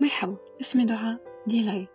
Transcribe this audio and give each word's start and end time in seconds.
مرحبا 0.00 0.36
اسمي 0.60 0.84
دعاء 0.84 1.18
Delight 1.46 1.88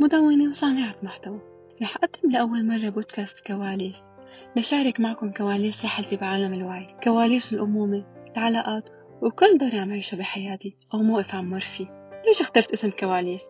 مدونة 0.00 0.50
وصانعة 0.50 0.94
محتوى. 1.02 1.40
رح 1.82 1.96
أقدم 1.96 2.30
لأول 2.30 2.66
مرة 2.66 2.88
بودكاست 2.88 3.46
كواليس. 3.46 4.04
لشارك 4.56 5.00
معكم 5.00 5.32
كواليس 5.32 5.84
رحلتي 5.84 6.16
بعالم 6.16 6.54
الوعي 6.54 6.96
كواليس 7.04 7.52
الأمومة 7.52 8.04
العلاقات 8.36 8.90
وكل 9.22 9.58
دور 9.58 9.76
عم 9.76 9.92
عيشه 9.92 10.16
بحياتي 10.16 10.76
أو 10.94 10.98
موقف 10.98 11.34
عم 11.34 11.50
مر 11.50 11.60
فيه. 11.60 12.10
ليش 12.26 12.40
اخترت 12.40 12.72
اسم 12.72 12.90
كواليس؟ 12.90 13.48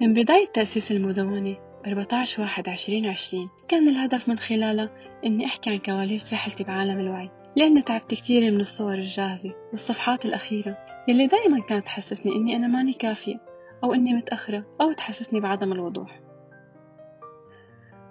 من 0.00 0.14
بداية 0.14 0.46
تأسيس 0.46 0.92
المدونة 0.92 1.56
14 1.86 2.42
واحد 2.42 2.68
2020 2.68 3.50
كان 3.68 3.88
الهدف 3.88 4.28
من 4.28 4.38
خلالها 4.38 4.90
إني 5.26 5.46
أحكي 5.46 5.70
عن 5.70 5.78
كواليس 5.78 6.32
رحلتي 6.34 6.64
بعالم 6.64 7.00
الوعي 7.00 7.30
لأني 7.56 7.82
تعبت 7.82 8.14
كثير 8.14 8.50
من 8.50 8.60
الصور 8.60 8.94
الجاهزة 8.94 9.54
والصفحات 9.72 10.26
الأخيرة. 10.26 10.89
يلي 11.08 11.26
دائما 11.26 11.60
كانت 11.60 11.86
تحسسني 11.86 12.36
إني 12.36 12.56
أنا 12.56 12.66
ماني 12.66 12.92
كافية 12.92 13.40
أو 13.84 13.94
إني 13.94 14.14
متأخرة 14.14 14.64
أو 14.80 14.92
تحسسني 14.92 15.40
بعدم 15.40 15.72
الوضوح. 15.72 16.20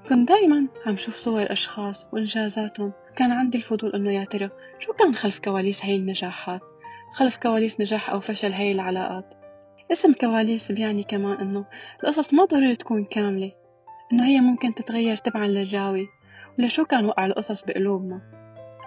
كنت 0.10 0.28
دايما 0.30 0.68
عم 0.86 0.98
شوف 0.98 1.16
صور 1.16 1.52
أشخاص 1.52 2.08
وإنجازاتهم. 2.14 2.92
كان 3.16 3.32
عندي 3.32 3.58
الفضول 3.58 3.96
إنه 3.96 4.12
يا 4.12 4.24
ترى 4.24 4.50
شو 4.80 4.94
كان 4.94 5.16
خلف 5.16 5.40
كواليس 5.40 5.86
هاي 5.86 5.96
النجاحات؟ 5.96 6.62
خلف 7.14 7.38
كواليس 7.38 7.80
نجاح 7.80 8.10
أو 8.10 8.20
فشل 8.20 8.54
هاي 8.54 8.72
العلاقات؟ 8.72 9.34
اسم 9.92 10.14
كواليس 10.14 10.72
بيعني 10.72 11.04
كمان 11.04 11.38
إنه 11.38 11.66
القصص 12.04 12.34
ما 12.34 12.46
ضروري 12.46 12.76
تكون 12.76 13.06
كاملة. 13.06 13.52
إنه 14.14 14.26
هي 14.26 14.40
ممكن 14.40 14.74
تتغير 14.74 15.16
تبعا 15.16 15.48
للراوي. 15.48 16.08
ولشو 16.60 16.86
كان 16.86 17.06
وقع 17.06 17.26
القصص 17.26 17.64
بقلوبنا؟ 17.64 18.22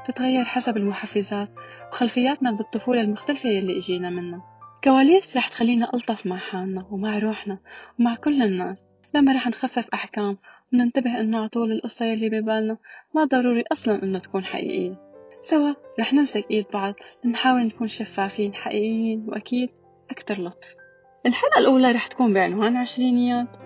تتغير 0.07 0.45
حسب 0.45 0.77
المحفزات 0.77 1.49
وخلفياتنا 1.93 2.51
بالطفولة 2.51 3.01
المختلفة 3.01 3.49
يلي 3.49 3.79
إجينا 3.79 4.11
منها. 4.11 4.43
كواليس 4.85 5.37
رح 5.37 5.49
تخلينا 5.49 5.91
ألطف 5.95 6.27
مع 6.27 6.37
حالنا 6.37 6.87
ومع 6.91 7.19
روحنا 7.19 7.59
ومع 7.99 8.15
كل 8.15 8.43
الناس. 8.43 8.89
لما 9.15 9.33
رح 9.33 9.47
نخفف 9.47 9.89
أحكام 9.95 10.39
وننتبه 10.73 11.21
إنه 11.21 11.39
على 11.39 11.49
طول 11.49 11.73
القصة 11.73 12.07
يلي 12.07 12.29
ببالنا 12.29 12.77
ما 13.15 13.25
ضروري 13.25 13.65
أصلا 13.73 14.03
إنه 14.03 14.19
تكون 14.19 14.45
حقيقية. 14.45 15.01
سوا 15.41 15.75
رح 16.01 16.13
نمسك 16.13 16.51
إيد 16.51 16.67
بعض 16.73 16.95
لنحاول 17.25 17.67
نكون 17.67 17.87
شفافين 17.87 18.55
حقيقيين 18.55 19.25
وأكيد 19.29 19.71
أكتر 20.11 20.43
لطف. 20.43 20.75
الحلقة 21.27 21.59
الأولى 21.59 21.93
رح 21.93 22.07
تكون 22.07 22.33
بعنوان 22.35 22.77
عشرينيات. 22.77 23.57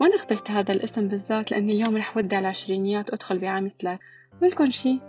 وأنا 0.00 0.16
اخترت 0.16 0.50
هذا 0.50 0.72
الاسم 0.72 1.08
بالذات 1.08 1.50
لأني 1.50 1.72
اليوم 1.72 1.96
رح 1.96 2.16
ودع 2.16 2.38
العشرينيات 2.38 3.10
وأدخل 3.10 3.38
بعام 3.38 3.70
ثلاث 3.80 3.98
ولكن 4.42 4.70
شي؟ 4.70 5.00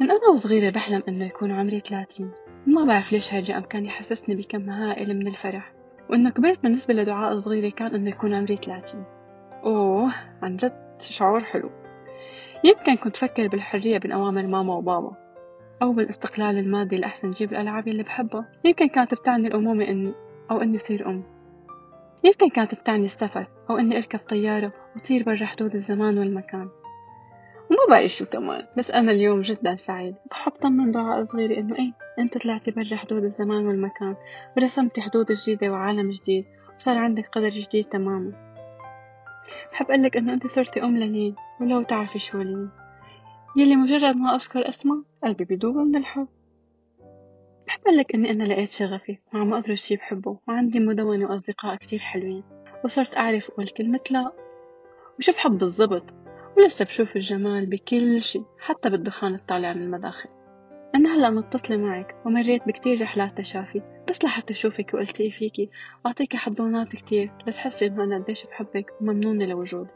من 0.00 0.10
أنا 0.10 0.28
وصغيرة 0.32 0.70
بحلم 0.70 1.02
إنه 1.08 1.26
يكون 1.26 1.52
عمري 1.52 1.80
ثلاثين. 1.80 2.30
ما 2.66 2.84
بعرف 2.84 3.12
ليش 3.12 3.34
هاي 3.34 3.42
الرقم 3.42 3.60
كان 3.60 3.84
يحسسني 3.84 4.34
بكم 4.34 4.70
هائل 4.70 5.16
من 5.18 5.26
الفرح. 5.26 5.72
وإنه 6.10 6.30
كبرت 6.30 6.62
بالنسبة 6.62 6.94
لدعاء 6.94 7.38
صغيرة 7.38 7.70
كان 7.70 7.94
إنه 7.94 8.10
يكون 8.10 8.34
عمري 8.34 8.56
ثلاثين. 8.56 9.04
أوه 9.64 10.14
عن 10.42 10.56
جد 10.56 10.96
شعور 11.00 11.40
حلو. 11.40 11.70
يمكن 12.64 12.94
كنت 12.94 13.16
فكر 13.16 13.48
بالحرية 13.48 13.98
بين 13.98 14.12
أوامر 14.12 14.46
ماما 14.46 14.74
وبابا 14.74 15.16
أو 15.82 15.92
بالاستقلال 15.92 16.58
المادي 16.58 16.98
لأحسن 16.98 17.30
جيب 17.30 17.52
الألعاب 17.52 17.88
اللي 17.88 18.02
بحبها. 18.02 18.48
يمكن 18.64 18.88
كانت 18.88 19.14
بتعني 19.14 19.48
الأمومة 19.48 19.84
إني 19.84 20.12
أو 20.50 20.62
إني 20.62 20.76
أصير 20.76 21.08
أم. 21.08 21.22
يمكن 22.24 22.48
كانت 22.48 22.74
بتعني 22.74 23.04
السفر 23.04 23.46
أو 23.70 23.78
إني 23.78 23.96
أركب 23.96 24.20
طيارة 24.28 24.72
وطير 24.96 25.22
برا 25.22 25.46
حدود 25.46 25.74
الزمان 25.74 26.18
والمكان. 26.18 26.68
بعرف 27.88 28.10
شو 28.10 28.26
كمان. 28.26 28.66
بس 28.76 28.90
أنا 28.90 29.12
اليوم 29.12 29.40
جدا 29.40 29.74
سعيد. 29.74 30.14
بحب 30.30 30.52
طمن 30.52 30.92
دعاء 30.92 31.24
صغيرة 31.24 31.60
إنه 31.60 31.76
إيه 31.78 31.92
أنت 32.18 32.38
طلعتي 32.38 32.70
برا 32.70 32.96
حدود 32.96 33.24
الزمان 33.24 33.66
والمكان. 33.66 34.16
ورسمتي 34.56 35.00
حدود 35.00 35.32
جديدة 35.32 35.72
وعالم 35.72 36.10
جديد. 36.10 36.44
وصار 36.76 36.98
عندك 36.98 37.26
قدر 37.26 37.48
جديد 37.48 37.84
تماما. 37.84 38.32
بحب 39.72 39.90
أقولك 39.90 40.16
إنه 40.16 40.32
أنت 40.32 40.46
صرتي 40.46 40.82
أم 40.82 40.96
للين 40.96 41.34
ولو 41.60 41.82
تعرفي 41.82 42.18
شو 42.18 42.38
لين 42.38 42.70
يلي 43.56 43.76
مجرد 43.76 44.16
ما 44.16 44.34
أذكر 44.34 44.68
اسمه 44.68 45.04
قلبي 45.24 45.44
بيدوب 45.44 45.76
من 45.76 45.96
الحب. 45.96 46.28
بحب 47.66 47.80
أقولك 47.86 48.14
إني 48.14 48.30
أنا 48.30 48.44
لقيت 48.44 48.70
شغفي 48.70 49.18
وعم 49.34 49.54
أدرس 49.54 49.86
شي 49.86 49.96
بحبه 49.96 50.38
وعندي 50.48 50.80
مدونة 50.80 51.30
وأصدقاء 51.30 51.76
كتير 51.76 51.98
حلوين. 51.98 52.42
وصرت 52.84 53.16
أعرف 53.16 53.50
أقول 53.50 53.68
كلمة 53.68 54.00
لا. 54.10 54.32
وشو 55.18 55.32
بحب 55.32 55.58
بالضبط؟ 55.58 56.14
ولسه 56.58 56.84
بشوف 56.84 57.16
الجمال 57.16 57.66
بكل 57.66 58.20
شي 58.20 58.42
حتى 58.58 58.90
بالدخان 58.90 59.34
الطالع 59.34 59.72
من 59.72 59.82
المداخل. 59.82 60.28
أنا 60.94 61.14
هلأ 61.14 61.30
متصلة 61.30 61.76
معك 61.76 62.16
ومريت 62.26 62.68
بكتير 62.68 63.02
رحلات 63.02 63.38
تشافي 63.38 63.82
بس 64.10 64.24
لحتى 64.24 64.52
أشوفك 64.52 64.94
وألتقي 64.94 65.30
فيكي. 65.30 65.70
وأعطيكي 66.04 66.36
حضونات 66.36 66.96
كتير 66.96 67.30
لتحسي 67.46 67.86
إنه 67.86 68.04
أنا 68.04 68.18
قديش 68.18 68.46
بحبك 68.46 68.86
وممنونة 69.00 69.44
لوجودي 69.44 69.90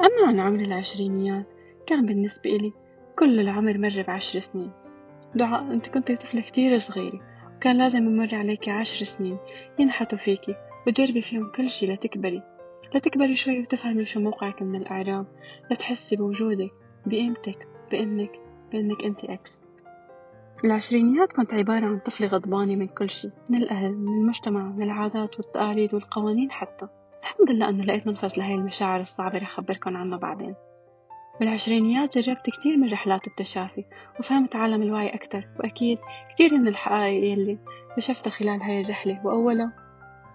أما 0.00 0.28
عن 0.28 0.40
عمر 0.40 0.60
العشرينيات 0.60 1.46
كان 1.86 2.06
بالنسبة 2.06 2.50
إلي 2.50 2.72
كل 3.18 3.40
العمر 3.40 3.78
مر 3.78 4.04
بعشر 4.08 4.38
سنين. 4.38 4.70
دعاء 5.34 5.62
أنت 5.72 5.88
كنت 5.88 6.12
طفلة 6.12 6.40
كتير 6.40 6.78
صغيرة 6.78 7.20
وكان 7.56 7.78
لازم 7.78 8.06
يمر 8.06 8.34
عليكي 8.34 8.70
عشر 8.70 9.04
سنين 9.04 9.38
ينحتوا 9.78 10.18
فيكي 10.18 10.54
وتجربي 10.86 11.22
فيهم 11.22 11.52
كل 11.56 11.68
شي 11.68 11.86
لتكبري. 11.86 12.42
لتكبري 12.94 13.36
شوي 13.36 13.60
وتفهمي 13.60 14.06
شو 14.06 14.20
موقعك 14.20 14.62
من 14.62 14.74
الإعراب. 14.74 15.26
لتحسي 15.70 16.16
بوجودك 16.16 16.70
بقيمتك 17.06 17.68
بإنك 17.90 18.40
بإنك 18.72 19.04
أنت 19.04 19.24
إكس 19.24 19.62
العشرينيات 20.64 21.32
كنت 21.32 21.54
عبارة 21.54 21.86
عن 21.86 21.98
طفلة 21.98 22.26
غضبانة 22.26 22.76
من 22.76 22.86
كل 22.86 23.10
شي 23.10 23.30
من 23.48 23.62
الأهل 23.62 23.92
من 23.96 24.20
المجتمع 24.20 24.62
من 24.62 24.82
العادات 24.82 25.36
والتقاليد 25.36 25.94
والقوانين 25.94 26.50
حتى. 26.50 26.88
الحمد 27.22 27.50
لله 27.50 27.68
أنه 27.68 27.84
لقيت 27.84 28.06
منفذ 28.06 28.32
لهي 28.36 28.54
المشاعر 28.54 29.00
الصعبة 29.00 29.38
رح 29.38 29.58
أخبركن 29.58 29.96
عنها 29.96 30.18
بعدين. 30.18 30.54
بالعشرينيات 31.40 32.18
جربت 32.18 32.50
كتير 32.50 32.76
من 32.76 32.92
رحلات 32.92 33.26
التشافي 33.26 33.84
وفهمت 34.20 34.56
عالم 34.56 34.82
الوعي 34.82 35.08
أكتر 35.08 35.48
وأكيد 35.60 35.98
كتير 36.30 36.58
من 36.58 36.68
الحقائق 36.68 37.32
يلي 37.32 37.58
اكتشفتها 37.90 38.30
خلال 38.30 38.62
هاي 38.62 38.80
الرحلة. 38.80 39.26
وأولها 39.26 39.72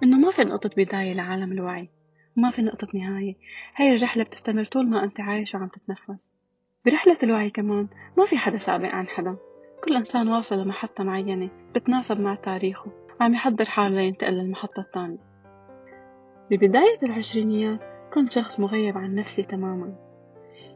إنه 0.04 0.18
ما 0.18 0.32
في 0.32 0.44
نقطة 0.44 0.70
بداية 0.78 1.14
لعالم 1.14 1.52
الوعي. 1.52 1.90
وما 2.38 2.50
في 2.50 2.62
نقطة 2.62 2.88
نهاية. 2.94 3.36
هاي 3.76 3.96
الرحلة 3.96 4.24
بتستمر 4.24 4.66
طول 4.66 4.90
ما 4.90 5.04
أنت 5.04 5.20
عايش 5.20 5.56
وعم 5.56 5.68
تتنفس. 5.68 6.36
برحلة 6.86 7.18
الوعي 7.24 7.50
كمان 7.50 7.88
ما 8.18 8.26
في 8.26 8.38
حدا 8.38 8.58
سابق 8.58 8.90
عن 8.90 9.08
حدا. 9.08 9.38
كل 9.84 9.96
إنسان 9.96 10.28
واصل 10.28 10.60
لمحطة 10.60 11.04
معينة 11.04 11.50
بتناسب 11.76 12.22
مع 12.22 12.36
تاريخه. 12.36 12.92
وعم 13.22 13.34
يحضر 13.34 13.66
حاله 13.66 13.96
لينتقل 13.96 14.34
للمحطة 14.34 14.80
الثانية. 14.80 15.18
ببداية 16.52 16.98
العشرينيات 17.04 17.80
كنت 18.14 18.32
شخص 18.32 18.60
مغيب 18.60 18.98
عن 18.98 19.16
نفسي 19.16 19.44
تماما. 19.44 19.96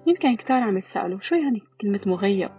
يمكن 0.07 0.35
كتار 0.35 0.63
عم 0.63 0.77
يتسألوا 0.77 1.19
شو 1.19 1.35
يعني 1.35 1.61
كلمة 1.81 2.01
مغيب؟ 2.05 2.51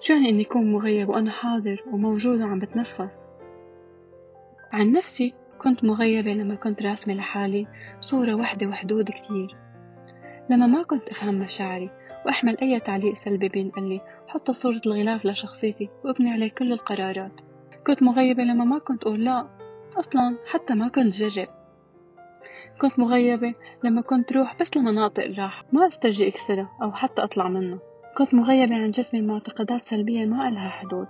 شو 0.00 0.12
يعني 0.12 0.28
إني 0.28 0.42
أكون 0.44 0.72
مغيب 0.72 1.08
وأنا 1.08 1.30
حاضر 1.30 1.84
وموجود 1.92 2.40
وعم 2.40 2.58
بتنفس؟ 2.58 3.30
عن 4.72 4.92
نفسي؟ 4.92 5.34
كنت 5.64 5.84
مغيبة 5.84 6.30
لما 6.30 6.54
كنت 6.54 6.82
راسمة 6.82 7.14
لحالي 7.14 7.66
صورة 8.00 8.34
وحدة 8.34 8.66
وحدود 8.66 9.10
كتير. 9.10 9.56
لما 10.50 10.66
ما 10.66 10.82
كنت 10.82 11.08
أفهم 11.08 11.34
مشاعري 11.34 11.90
وأحمل 12.26 12.56
أي 12.62 12.80
تعليق 12.80 13.14
سلبي 13.14 13.48
بينقلي 13.48 14.00
حط 14.28 14.50
صورة 14.50 14.80
الغلاف 14.86 15.26
لشخصيتي 15.26 15.88
وأبني 16.04 16.30
عليه 16.30 16.50
كل 16.50 16.72
القرارات. 16.72 17.32
كنت 17.86 18.02
مغيبة 18.02 18.42
لما 18.42 18.64
ما 18.64 18.78
كنت 18.78 19.02
أقول 19.02 19.24
لا 19.24 19.46
أصلا 19.98 20.36
حتى 20.46 20.74
ما 20.74 20.88
كنت 20.88 21.14
جرب. 21.14 21.48
كنت 22.80 22.98
مغيبة 22.98 23.54
لما 23.84 24.02
كنت 24.02 24.32
روح 24.32 24.56
بس 24.60 24.76
لمناطق 24.76 25.24
راحة 25.38 25.64
ما 25.72 25.86
أسترجي 25.86 26.28
أكسرها 26.28 26.70
أو 26.82 26.92
حتى 26.92 27.22
أطلع 27.22 27.48
منها. 27.48 27.78
كنت 28.16 28.34
مغيبة 28.34 28.74
عن 28.74 28.90
جسمي 28.90 29.22
معتقدات 29.22 29.86
سلبية 29.86 30.24
ما 30.26 30.48
إلها 30.48 30.68
حدود. 30.68 31.06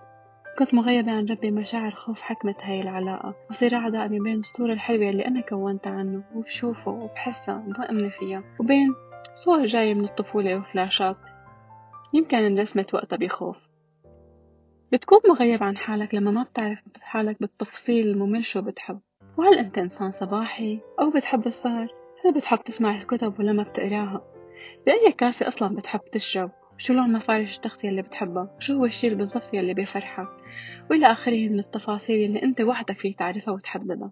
كنت 0.58 0.74
مغيبة 0.74 1.12
عن 1.12 1.26
ربي 1.26 1.50
مشاعر 1.50 1.90
خوف 1.90 2.20
حكمة 2.20 2.54
هاي 2.60 2.80
العلاقة 2.80 3.34
وصراع 3.50 3.88
دائم 3.88 4.22
بين 4.22 4.40
الصورة 4.40 4.72
الحلوة 4.72 5.10
اللي 5.10 5.26
أنا 5.26 5.40
كونتها 5.40 5.92
عنه 5.92 6.24
وبشوفه 6.34 6.90
وبحسها 6.90 7.64
وبأمن 7.68 8.10
فيها 8.10 8.44
وبين 8.60 8.94
صور 9.34 9.64
جاية 9.64 9.94
من 9.94 10.04
الطفولة 10.04 10.56
وفلاشات. 10.56 11.16
يمكن 12.12 12.36
انرسمت 12.36 12.94
وقتها 12.94 13.16
بخوف. 13.16 13.56
بتكون 14.92 15.18
مغيب 15.28 15.62
عن 15.62 15.76
حالك 15.76 16.14
لما 16.14 16.30
ما 16.30 16.42
بتعرف 16.42 16.78
حالك 17.02 17.40
بالتفصيل 17.40 18.08
الممل 18.08 18.44
شو 18.44 18.62
بتحب. 18.62 19.00
وهل 19.38 19.58
أنت 19.58 19.78
إنسان 19.78 20.10
صباحي 20.10 20.80
أو 21.00 21.10
بتحب 21.10 21.46
السهر؟ 21.46 21.88
هل 22.24 22.34
بتحب 22.34 22.58
تسمع 22.64 22.90
الكتب 22.90 23.38
ولا 23.40 23.52
ما 23.52 23.62
بتقراها؟ 23.62 24.22
بأي 24.86 25.12
كاسة 25.12 25.48
أصلا 25.48 25.76
بتحب 25.76 26.00
تشرب؟ 26.12 26.50
شو 26.78 26.94
لون 26.94 27.12
مفارش 27.12 27.56
التغطية 27.56 27.88
اللي 27.88 28.02
بتحبها 28.02 28.56
شو 28.58 28.76
هو 28.76 28.84
الشي 28.84 29.14
بالضبط 29.14 29.54
يلي 29.54 29.74
بيفرحك؟ 29.74 30.28
وإلى 30.90 31.06
آخره 31.06 31.48
من 31.48 31.58
التفاصيل 31.58 32.28
اللي 32.28 32.42
أنت 32.42 32.60
وحدك 32.60 32.98
فيك 32.98 33.18
تعرفها 33.18 33.54
وتحددها 33.54 34.10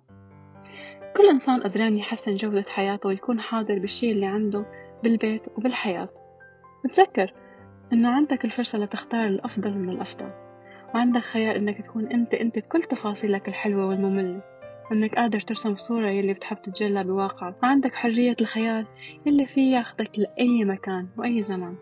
كل 1.17 1.29
إنسان 1.29 1.61
قدران 1.62 1.97
يحسن 1.97 2.35
جودة 2.35 2.64
حياته 2.69 3.09
ويكون 3.09 3.41
حاضر 3.41 3.79
بالشي 3.79 4.12
اللي 4.12 4.26
عنده 4.26 4.67
بالبيت 5.03 5.49
وبالحياة. 5.56 6.09
بتذكر 6.85 7.32
إنه 7.93 8.09
عندك 8.09 8.44
الفرصة 8.44 8.79
لتختار 8.79 9.26
الأفضل 9.26 9.79
من 9.79 9.88
الأفضل. 9.88 10.31
وعندك 10.94 11.20
خيار 11.20 11.56
إنك 11.56 11.81
تكون 11.81 12.06
أنت 12.06 12.35
أنت 12.35 12.58
بكل 12.58 12.82
تفاصيلك 12.82 13.49
الحلوة 13.49 13.87
والمملة. 13.87 14.43
أنك 14.93 15.15
قادر 15.15 15.41
ترسم 15.41 15.76
صورة 15.76 16.08
يلي 16.08 16.32
بتحب 16.32 16.62
تتجلى 16.62 17.05
بواقعك 17.05 17.62
وعندك 17.62 17.94
حرية 17.94 18.37
الخيال 18.41 18.87
يلي 19.26 19.47
فيه 19.47 19.76
ياخدك 19.76 20.19
لأي 20.19 20.65
مكان 20.65 21.08
وأي 21.19 21.43
زمان. 21.43 21.76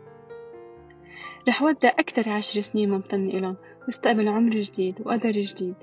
رح 1.48 1.62
ودع 1.62 1.88
أكتر 1.98 2.28
عشر 2.28 2.60
سنين 2.60 2.90
ممتنة 2.90 3.30
إلهم 3.30 3.56
واستقبل 3.86 4.28
عمر 4.28 4.50
جديد 4.50 5.00
وقدر 5.06 5.30
جديد. 5.30 5.74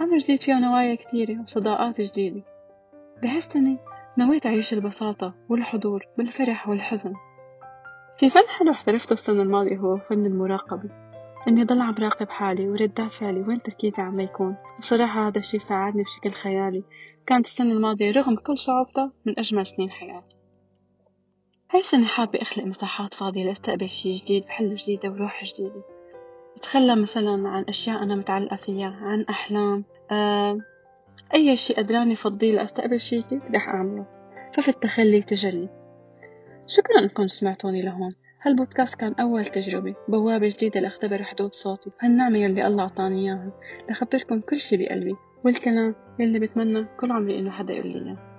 عمر 0.00 0.16
جديد 0.16 0.40
فيه 0.40 0.54
نوايا 0.54 0.94
كتيرة 0.94 1.40
وصداقات 1.40 2.00
جديدة. 2.00 2.42
بهالسنة 3.22 3.78
نويت 4.18 4.46
أعيش 4.46 4.72
البساطة 4.72 5.34
والحضور 5.48 6.06
بالفرح 6.18 6.68
والحزن. 6.68 7.14
في 8.18 8.30
فن 8.30 8.42
حلو 8.58 8.72
احترفته 8.72 9.12
السنة 9.12 9.42
الماضية 9.42 9.76
هو 9.76 9.96
فن 9.96 10.26
المراقبة. 10.26 10.90
إني 11.48 11.64
ضل 11.64 11.80
عم 11.80 11.94
راقب 11.98 12.28
حالي 12.28 12.68
وردات 12.68 13.12
فعلي 13.12 13.40
وين 13.40 13.62
تركيزي 13.62 14.02
عم 14.02 14.20
يكون. 14.20 14.56
بصراحة 14.80 15.28
هذا 15.28 15.38
الشي 15.38 15.58
ساعدني 15.58 16.02
بشكل 16.02 16.32
خيالي. 16.32 16.84
كانت 17.26 17.46
السنة 17.46 17.72
الماضية 17.72 18.10
رغم 18.10 18.36
كل 18.36 18.58
صعوبتها 18.58 19.12
من 19.26 19.38
أجمل 19.38 19.66
سنين 19.66 19.90
حياتي. 19.90 20.36
هاي 21.74 21.80
السنة 21.80 22.06
حابة 22.06 22.42
أخلق 22.42 22.64
مساحات 22.64 23.14
فاضية 23.14 23.44
لأستقبل 23.44 23.88
شي 23.88 24.12
جديد 24.12 24.44
بحلة 24.44 24.74
جديدة 24.74 25.10
وروح 25.10 25.44
جديدة. 25.44 25.82
أتخلى 26.56 26.96
مثلا 26.96 27.48
عن 27.48 27.64
أشياء 27.68 28.02
أنا 28.02 28.16
متعلقة 28.16 28.56
فيها 28.56 28.98
عن 29.02 29.22
أحلام 29.30 29.84
آه 30.10 30.58
أي 31.34 31.56
شي 31.56 31.74
قدراني 31.74 32.16
فضيه 32.16 32.52
لأستقبل 32.52 33.00
شي 33.00 33.18
جديد 33.18 33.40
رح 33.54 33.68
أعمله. 33.68 34.06
ففي 34.54 34.68
التخلي 34.68 35.22
تجلي 35.22 35.68
شكرا 36.66 36.98
إنكم 36.98 37.26
سمعتوني 37.26 37.82
لهون. 37.82 38.10
هالبودكاست 38.42 38.94
كان 38.94 39.14
أول 39.20 39.44
تجربة 39.44 39.94
بوابة 40.08 40.48
جديدة 40.48 40.80
لأختبر 40.80 41.22
حدود 41.22 41.54
صوتي. 41.54 41.90
هالنعمة 42.00 42.38
يلي 42.38 42.66
الله 42.66 42.82
أعطاني 42.82 43.20
إياها. 43.20 43.52
لخبركم 43.90 44.40
كل 44.40 44.58
شي 44.58 44.76
بقلبي. 44.76 45.14
والكلام 45.44 45.94
يلي 46.18 46.38
بتمنى 46.38 46.86
كل 47.00 47.12
عمري 47.12 47.38
إنه 47.38 47.50
حدا 47.50 47.74
يقول 47.74 47.92
لي 47.92 47.98
إياه. 47.98 48.31